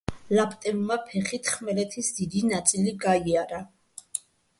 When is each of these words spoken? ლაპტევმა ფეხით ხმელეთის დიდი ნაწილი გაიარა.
ლაპტევმა 0.37 0.95
ფეხით 1.09 1.51
ხმელეთის 1.55 2.09
დიდი 2.21 2.41
ნაწილი 2.53 2.95
გაიარა. 3.05 3.61